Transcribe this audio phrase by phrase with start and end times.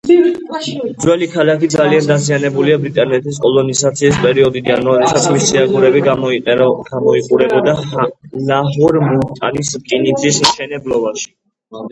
[1.03, 7.77] ძველი ქალაქი ძალიან დაზიანებულია ბრიტანეთის კოლონიზაციის პერიოდიდან, როდესაც მისი აგურები გამოიყენებოდა
[8.49, 11.33] ლაჰორ—მულტანის რკინიგზის მშენებლობაში.